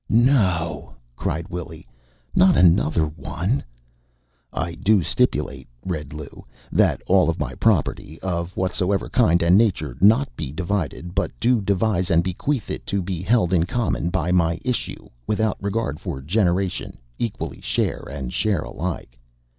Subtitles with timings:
[0.09, 1.87] '""No!" cried Willy.
[2.33, 3.63] "Not another one!"
[4.51, 9.95] "'I do stipulate,'" read Lou, "'that all of my property, of whatsoever kind and nature,
[10.01, 14.31] not be divided, but do devise and bequeath it to be held in common by
[14.31, 19.19] my issue, without regard for generation, equally, share and share alike.'"